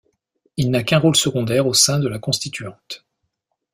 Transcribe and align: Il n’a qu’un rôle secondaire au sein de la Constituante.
Il 0.57 0.71
n’a 0.71 0.81
qu’un 0.81 0.97
rôle 0.97 1.15
secondaire 1.15 1.67
au 1.67 1.75
sein 1.75 1.99
de 1.99 2.07
la 2.07 2.17
Constituante. 2.17 3.05